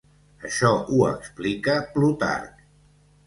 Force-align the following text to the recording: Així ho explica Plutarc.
Així 0.47 0.69
ho 0.69 1.03
explica 1.09 1.75
Plutarc. 1.97 2.65